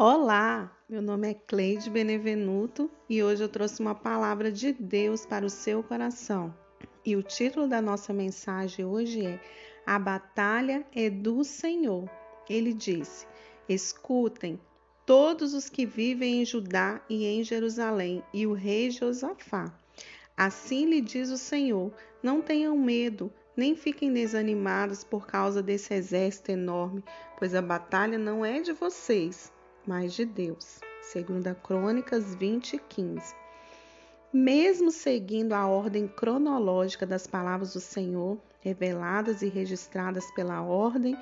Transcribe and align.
Olá, 0.00 0.70
meu 0.88 1.02
nome 1.02 1.28
é 1.28 1.34
Cleide 1.34 1.90
Benevenuto 1.90 2.88
e 3.10 3.20
hoje 3.20 3.42
eu 3.42 3.48
trouxe 3.48 3.80
uma 3.80 3.96
palavra 3.96 4.52
de 4.52 4.70
Deus 4.70 5.26
para 5.26 5.44
o 5.44 5.50
seu 5.50 5.82
coração. 5.82 6.54
E 7.04 7.16
o 7.16 7.22
título 7.24 7.66
da 7.66 7.82
nossa 7.82 8.12
mensagem 8.12 8.84
hoje 8.84 9.26
é 9.26 9.40
A 9.84 9.98
Batalha 9.98 10.86
é 10.94 11.10
do 11.10 11.42
Senhor. 11.42 12.08
Ele 12.48 12.72
disse: 12.72 13.26
Escutem 13.68 14.60
todos 15.04 15.52
os 15.52 15.68
que 15.68 15.84
vivem 15.84 16.42
em 16.42 16.44
Judá 16.44 17.02
e 17.10 17.26
em 17.26 17.42
Jerusalém 17.42 18.22
e 18.32 18.46
o 18.46 18.52
rei 18.52 18.92
Josafá. 18.92 19.74
Assim 20.36 20.86
lhe 20.86 21.00
diz 21.00 21.28
o 21.28 21.36
Senhor: 21.36 21.92
Não 22.22 22.40
tenham 22.40 22.78
medo, 22.78 23.32
nem 23.56 23.74
fiquem 23.74 24.12
desanimados 24.12 25.02
por 25.02 25.26
causa 25.26 25.60
desse 25.60 25.92
exército 25.92 26.52
enorme, 26.52 27.02
pois 27.36 27.52
a 27.52 27.60
batalha 27.60 28.16
não 28.16 28.44
é 28.44 28.60
de 28.60 28.72
vocês 28.72 29.52
mas 29.88 30.12
de 30.12 30.26
Deus. 30.26 30.80
Segunda 31.00 31.54
Crônicas 31.54 32.34
20, 32.34 32.78
15. 32.90 33.34
Mesmo 34.30 34.90
seguindo 34.90 35.54
a 35.54 35.66
ordem 35.66 36.06
cronológica 36.06 37.06
das 37.06 37.26
palavras 37.26 37.72
do 37.72 37.80
Senhor, 37.80 38.38
reveladas 38.60 39.40
e 39.40 39.48
registradas 39.48 40.30
pela 40.32 40.60
ordem 40.60 41.16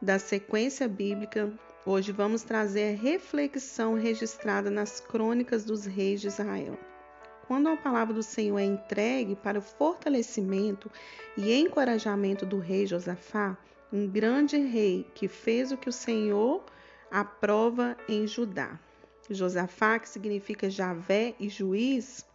da 0.00 0.16
sequência 0.16 0.86
bíblica, 0.86 1.52
hoje 1.84 2.12
vamos 2.12 2.44
trazer 2.44 2.94
a 2.94 3.02
reflexão 3.02 3.94
registrada 3.94 4.70
nas 4.70 5.00
crônicas 5.00 5.64
dos 5.64 5.84
reis 5.84 6.20
de 6.20 6.28
Israel. 6.28 6.78
Quando 7.48 7.68
a 7.68 7.76
palavra 7.76 8.14
do 8.14 8.22
Senhor 8.22 8.60
é 8.60 8.64
entregue 8.64 9.34
para 9.34 9.58
o 9.58 9.62
fortalecimento 9.62 10.88
e 11.36 11.52
encorajamento 11.52 12.46
do 12.46 12.60
rei 12.60 12.86
Josafá, 12.86 13.58
um 13.92 14.06
grande 14.06 14.56
rei 14.56 15.04
que 15.16 15.26
fez 15.26 15.72
o 15.72 15.76
que 15.76 15.88
o 15.88 15.92
Senhor 15.92 16.62
a 17.10 17.24
prova 17.24 17.96
em 18.08 18.26
Judá. 18.26 18.78
Josafá, 19.30 19.98
que 19.98 20.08
significa 20.08 20.70
Javé 20.70 21.34
e 21.38 21.48
juiz, 21.48 22.26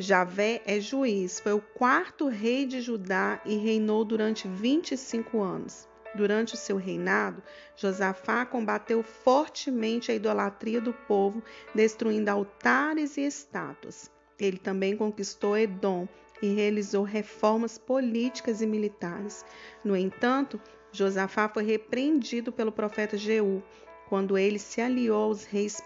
Javé 0.00 0.62
é 0.64 0.80
juiz, 0.80 1.40
foi 1.40 1.52
o 1.52 1.60
quarto 1.60 2.26
rei 2.26 2.64
de 2.64 2.80
Judá 2.80 3.38
e 3.44 3.56
reinou 3.56 4.02
durante 4.02 4.48
25 4.48 5.42
anos. 5.42 5.86
Durante 6.14 6.54
o 6.54 6.56
seu 6.56 6.78
reinado, 6.78 7.42
Josafá 7.76 8.46
combateu 8.46 9.02
fortemente 9.02 10.10
a 10.10 10.14
idolatria 10.14 10.80
do 10.80 10.92
povo, 10.92 11.42
destruindo 11.74 12.30
altares 12.30 13.18
e 13.18 13.26
estátuas. 13.26 14.10
Ele 14.38 14.56
também 14.56 14.96
conquistou 14.96 15.56
Edom 15.56 16.08
e 16.40 16.48
realizou 16.54 17.04
reformas 17.04 17.76
políticas 17.76 18.62
e 18.62 18.66
militares. 18.66 19.44
No 19.84 19.94
entanto, 19.94 20.58
Josafá 20.92 21.48
foi 21.48 21.62
repreendido 21.62 22.50
pelo 22.50 22.72
profeta 22.72 23.16
Jeú 23.16 23.62
quando 24.08 24.36
ele 24.36 24.58
se 24.58 24.80
aliou 24.80 25.24
aos 25.24 25.44
reis 25.44 25.80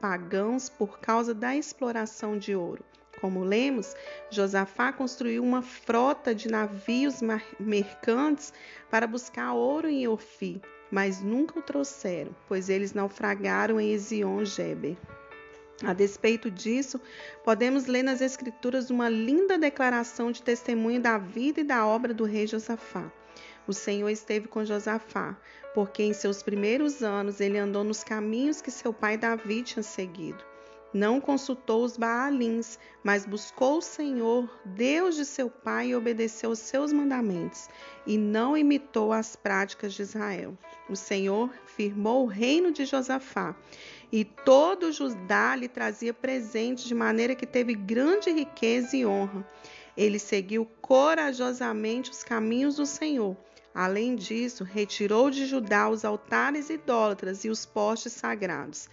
pagãos 0.00 0.68
por 0.68 1.00
causa 1.00 1.34
da 1.34 1.56
exploração 1.56 2.38
de 2.38 2.54
ouro. 2.54 2.84
Como 3.20 3.42
lemos, 3.42 3.94
Josafá 4.30 4.92
construiu 4.92 5.42
uma 5.42 5.62
frota 5.62 6.34
de 6.34 6.48
navios 6.48 7.20
mercantes 7.58 8.52
para 8.90 9.06
buscar 9.06 9.54
ouro 9.54 9.88
em 9.88 10.06
Ofir, 10.06 10.60
mas 10.90 11.20
nunca 11.20 11.58
o 11.58 11.62
trouxeram, 11.62 12.34
pois 12.46 12.68
eles 12.68 12.92
naufragaram 12.92 13.80
em 13.80 13.92
Ezion-Geber. 13.92 14.96
A 15.82 15.92
despeito 15.92 16.50
disso, 16.50 17.00
podemos 17.42 17.86
ler 17.86 18.04
nas 18.04 18.20
Escrituras 18.20 18.90
uma 18.90 19.08
linda 19.08 19.58
declaração 19.58 20.30
de 20.30 20.42
testemunho 20.42 21.00
da 21.00 21.18
vida 21.18 21.60
e 21.60 21.64
da 21.64 21.84
obra 21.84 22.14
do 22.14 22.24
rei 22.24 22.46
Josafá. 22.46 23.10
O 23.66 23.72
Senhor 23.72 24.10
esteve 24.10 24.46
com 24.46 24.64
Josafá, 24.64 25.36
porque 25.74 26.02
em 26.02 26.12
seus 26.12 26.42
primeiros 26.42 27.02
anos 27.02 27.40
ele 27.40 27.56
andou 27.56 27.82
nos 27.82 28.04
caminhos 28.04 28.60
que 28.60 28.70
seu 28.70 28.92
pai 28.92 29.16
Davi 29.16 29.62
tinha 29.62 29.82
seguido. 29.82 30.44
Não 30.92 31.20
consultou 31.20 31.82
os 31.82 31.96
Baalins, 31.96 32.78
mas 33.02 33.26
buscou 33.26 33.78
o 33.78 33.82
Senhor, 33.82 34.48
Deus 34.64 35.16
de 35.16 35.24
seu 35.24 35.50
pai, 35.50 35.88
e 35.88 35.96
obedeceu 35.96 36.50
os 36.50 36.60
seus 36.60 36.92
mandamentos, 36.92 37.68
e 38.06 38.16
não 38.16 38.56
imitou 38.56 39.12
as 39.12 39.34
práticas 39.34 39.94
de 39.94 40.02
Israel. 40.02 40.56
O 40.88 40.94
Senhor 40.94 41.50
firmou 41.64 42.22
o 42.22 42.28
reino 42.28 42.70
de 42.70 42.84
Josafá, 42.84 43.56
e 44.12 44.24
todo 44.24 44.92
Judá 44.92 45.56
lhe 45.56 45.66
trazia 45.66 46.14
presentes, 46.14 46.84
de 46.84 46.94
maneira 46.94 47.34
que 47.34 47.46
teve 47.46 47.74
grande 47.74 48.30
riqueza 48.30 48.96
e 48.96 49.04
honra. 49.04 49.44
Ele 49.96 50.18
seguiu 50.20 50.64
corajosamente 50.80 52.10
os 52.10 52.22
caminhos 52.22 52.76
do 52.76 52.86
Senhor 52.86 53.36
Além 53.74 54.14
disso, 54.14 54.62
retirou 54.62 55.30
de 55.30 55.46
Judá 55.46 55.88
os 55.88 56.04
altares 56.04 56.70
idólatras 56.70 57.44
e 57.44 57.48
os 57.48 57.66
postes 57.66 58.12
sagrados. 58.12 58.88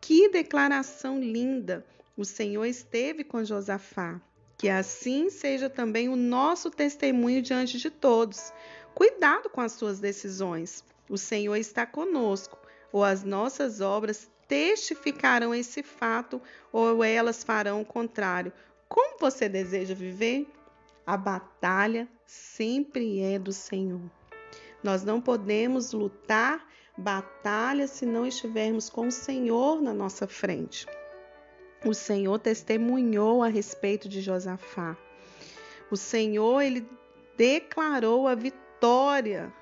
Que 0.00 0.28
declaração 0.28 1.18
linda! 1.18 1.84
O 2.16 2.24
Senhor 2.24 2.64
esteve 2.64 3.24
com 3.24 3.44
Josafá. 3.44 4.20
Que 4.56 4.68
assim 4.68 5.30
seja 5.30 5.68
também 5.68 6.08
o 6.08 6.14
nosso 6.14 6.70
testemunho 6.70 7.42
diante 7.42 7.76
de 7.76 7.90
todos. 7.90 8.52
Cuidado 8.94 9.50
com 9.50 9.60
as 9.60 9.72
suas 9.72 9.98
decisões. 9.98 10.84
O 11.08 11.18
Senhor 11.18 11.56
está 11.56 11.84
conosco, 11.84 12.56
ou 12.92 13.02
as 13.02 13.24
nossas 13.24 13.80
obras 13.80 14.30
testificarão 14.46 15.52
esse 15.52 15.82
fato, 15.82 16.40
ou 16.72 17.02
elas 17.02 17.42
farão 17.42 17.80
o 17.80 17.84
contrário. 17.84 18.52
Como 18.88 19.18
você 19.18 19.48
deseja 19.48 19.94
viver? 19.94 20.46
A 21.04 21.16
batalha 21.16 22.06
sempre 22.26 23.20
é 23.20 23.38
do 23.38 23.52
Senhor. 23.52 24.19
Nós 24.82 25.04
não 25.04 25.20
podemos 25.20 25.92
lutar 25.92 26.66
batalha 26.96 27.86
se 27.86 28.04
não 28.04 28.26
estivermos 28.26 28.88
com 28.88 29.08
o 29.08 29.12
Senhor 29.12 29.80
na 29.80 29.92
nossa 29.92 30.26
frente. 30.26 30.86
O 31.84 31.94
Senhor 31.94 32.38
testemunhou 32.38 33.42
a 33.42 33.48
respeito 33.48 34.08
de 34.08 34.20
Josafá. 34.20 34.96
O 35.90 35.96
Senhor 35.96 36.60
ele 36.60 36.86
declarou 37.36 38.28
a 38.28 38.34
vitória, 38.34 39.52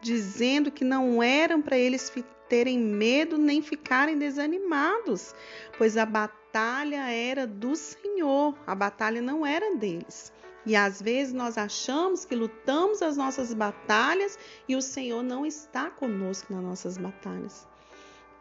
dizendo 0.00 0.70
que 0.70 0.84
não 0.84 1.22
eram 1.22 1.60
para 1.60 1.76
eles 1.76 2.12
terem 2.48 2.78
medo 2.78 3.36
nem 3.36 3.60
ficarem 3.60 4.16
desanimados, 4.16 5.34
pois 5.76 5.96
a 5.96 6.06
batalha 6.06 7.10
era 7.10 7.46
do 7.46 7.74
Senhor, 7.74 8.56
a 8.66 8.74
batalha 8.74 9.20
não 9.20 9.44
era 9.44 9.74
deles. 9.74 10.32
E 10.66 10.74
às 10.74 11.00
vezes 11.00 11.32
nós 11.32 11.56
achamos 11.56 12.24
que 12.24 12.34
lutamos 12.34 13.00
as 13.00 13.16
nossas 13.16 13.54
batalhas 13.54 14.36
e 14.68 14.74
o 14.74 14.82
Senhor 14.82 15.22
não 15.22 15.46
está 15.46 15.88
conosco 15.88 16.52
nas 16.52 16.62
nossas 16.62 16.98
batalhas. 16.98 17.68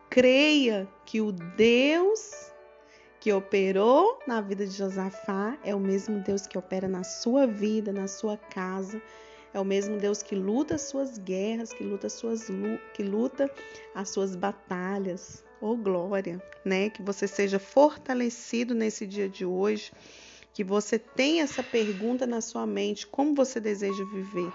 Creia 0.09 0.87
que 1.05 1.21
o 1.21 1.31
Deus 1.31 2.51
que 3.19 3.31
operou 3.31 4.19
na 4.25 4.41
vida 4.41 4.65
de 4.65 4.73
Josafá 4.73 5.55
é 5.63 5.75
o 5.75 5.79
mesmo 5.79 6.19
Deus 6.19 6.47
que 6.47 6.57
opera 6.57 6.87
na 6.87 7.03
sua 7.03 7.45
vida, 7.45 7.93
na 7.93 8.07
sua 8.07 8.37
casa. 8.37 8.99
É 9.53 9.59
o 9.59 9.65
mesmo 9.65 9.97
Deus 9.97 10.23
que 10.23 10.35
luta 10.35 10.75
as 10.75 10.81
suas 10.81 11.19
guerras, 11.19 11.71
que 11.71 11.83
luta 11.83 12.07
as 12.07 12.13
suas 12.13 12.47
que 12.95 13.03
luta 13.03 13.49
as 13.93 14.09
suas 14.09 14.35
batalhas. 14.35 15.43
Oh 15.61 15.77
glória, 15.77 16.41
né? 16.63 16.89
Que 16.89 17.03
você 17.03 17.27
seja 17.27 17.59
fortalecido 17.59 18.73
nesse 18.73 19.05
dia 19.05 19.29
de 19.29 19.45
hoje 19.45 19.91
que 20.55 20.63
você 20.63 20.97
tenha 20.97 21.43
essa 21.43 21.61
pergunta 21.61 22.25
na 22.25 22.39
sua 22.39 22.65
mente: 22.65 23.05
como 23.05 23.35
você 23.35 23.59
deseja 23.59 24.05
viver? 24.05 24.51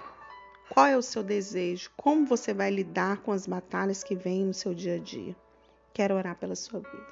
Qual 0.71 0.87
é 0.87 0.97
o 0.97 1.03
seu 1.03 1.23
desejo? 1.23 1.91
Como 1.95 2.25
você 2.25 2.55
vai 2.55 2.71
lidar 2.71 3.19
com 3.19 3.33
as 3.33 3.47
batalhas 3.47 4.03
que 4.03 4.17
vêm 4.17 4.47
no 4.47 4.55
seu 4.55 4.73
dia 4.73 4.95
a 4.95 4.99
dia? 4.99 5.37
Quero 5.93 6.15
orar 6.15 6.39
pela 6.39 6.57
sua 6.57 6.81
vida. 6.81 7.07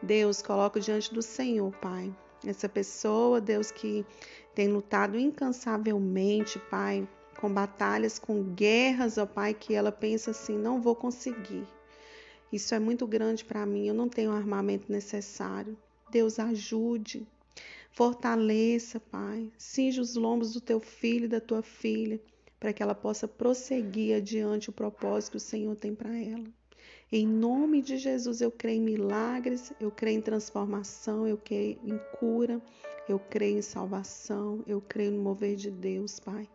Deus, 0.00 0.40
coloco 0.40 0.80
diante 0.80 1.12
do 1.12 1.20
Senhor, 1.20 1.70
Pai, 1.82 2.10
essa 2.46 2.66
pessoa, 2.66 3.42
Deus, 3.42 3.70
que 3.70 4.06
tem 4.54 4.68
lutado 4.68 5.18
incansavelmente, 5.18 6.58
Pai, 6.70 7.06
com 7.38 7.52
batalhas, 7.52 8.18
com 8.18 8.42
guerras, 8.42 9.18
ó 9.18 9.26
Pai, 9.26 9.52
que 9.52 9.74
ela 9.74 9.92
pensa 9.92 10.30
assim: 10.30 10.56
não 10.56 10.80
vou 10.80 10.94
conseguir. 10.94 11.66
Isso 12.50 12.74
é 12.74 12.78
muito 12.78 13.06
grande 13.06 13.44
para 13.44 13.66
mim, 13.66 13.86
eu 13.86 13.94
não 13.94 14.08
tenho 14.08 14.30
o 14.30 14.34
armamento 14.34 14.90
necessário. 14.90 15.76
Deus, 16.10 16.38
ajude, 16.38 17.26
Fortaleça, 17.90 19.00
Pai. 19.00 19.50
Cinge 19.58 20.00
os 20.00 20.14
lombos 20.14 20.52
do 20.52 20.60
teu 20.60 20.78
filho 20.78 21.24
e 21.24 21.28
da 21.28 21.40
tua 21.40 21.62
filha, 21.62 22.20
para 22.60 22.72
que 22.72 22.82
ela 22.82 22.94
possa 22.94 23.26
prosseguir 23.26 24.16
adiante 24.16 24.70
o 24.70 24.72
propósito 24.72 25.32
que 25.32 25.36
o 25.36 25.40
Senhor 25.40 25.74
tem 25.76 25.94
para 25.94 26.16
ela. 26.16 26.44
Em 27.10 27.26
nome 27.26 27.80
de 27.80 27.96
Jesus, 27.96 28.40
eu 28.40 28.50
creio 28.50 28.82
em 28.82 28.84
milagres, 28.84 29.72
eu 29.80 29.90
creio 29.90 30.18
em 30.18 30.22
transformação, 30.22 31.26
eu 31.26 31.38
creio 31.38 31.78
em 31.82 31.98
cura, 32.18 32.62
eu 33.08 33.18
creio 33.18 33.58
em 33.58 33.62
salvação, 33.62 34.62
eu 34.66 34.80
creio 34.80 35.12
no 35.12 35.22
mover 35.22 35.56
de 35.56 35.70
Deus, 35.70 36.20
Pai, 36.20 36.46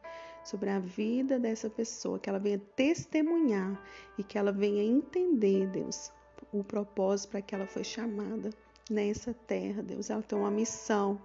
sobre 0.44 0.70
a 0.70 0.80
vida 0.80 1.40
dessa 1.40 1.70
pessoa, 1.70 2.20
que 2.20 2.30
ela 2.30 2.38
venha 2.38 2.62
testemunhar 2.76 3.84
e 4.18 4.24
que 4.24 4.38
ela 4.38 4.52
venha 4.52 4.84
entender, 4.84 5.68
Deus, 5.70 6.12
o 6.52 6.64
propósito 6.64 7.32
para 7.32 7.42
que 7.42 7.56
ela 7.56 7.66
foi 7.66 7.84
chamada 7.84 8.52
nessa 8.90 9.34
terra, 9.34 9.82
Deus. 9.82 10.10
Ela 10.10 10.22
tem 10.22 10.38
uma 10.38 10.52
missão. 10.52 11.22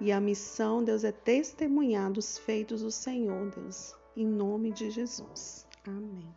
E 0.00 0.12
a 0.12 0.20
missão, 0.20 0.84
Deus, 0.84 1.04
é 1.04 1.12
testemunhar 1.12 2.10
dos 2.10 2.38
feitos 2.38 2.82
do 2.82 2.90
Senhor, 2.90 3.50
Deus. 3.50 3.94
Em 4.16 4.26
nome 4.26 4.72
de 4.72 4.90
Jesus. 4.90 5.66
Amém. 5.86 6.34